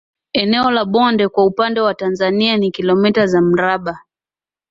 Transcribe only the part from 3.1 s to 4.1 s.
za mraba